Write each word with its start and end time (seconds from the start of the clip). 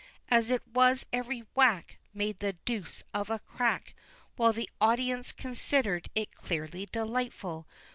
As 0.29 0.49
it 0.49 0.65
was, 0.67 1.05
every 1.13 1.41
whack 1.53 1.99
Make 2.11 2.39
the 2.39 2.53
deuce 2.53 3.03
of 3.13 3.29
a 3.29 3.37
crack, 3.37 3.93
While 4.35 4.51
the 4.51 4.67
audience 4.81 5.31
considered 5.31 6.09
it 6.15 6.33
clearly 6.33 6.87
delightful. 6.91 7.67